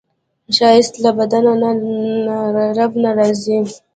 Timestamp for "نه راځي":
3.03-3.57